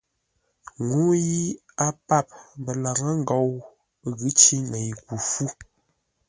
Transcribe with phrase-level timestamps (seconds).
[0.87, 1.41] Ŋuu yi
[1.85, 2.27] a pap
[2.63, 3.49] məlaŋə́ ngou
[4.17, 5.43] ghʉ̌ cí ŋəɨ ku fú.